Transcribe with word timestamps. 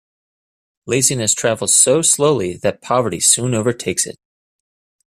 Laziness 0.87 1.31
travels 1.35 1.75
so 1.75 2.01
slowly 2.01 2.57
that 2.57 2.81
poverty 2.81 3.19
soon 3.19 3.53
overtakes 3.53 4.07
it. 4.07 4.15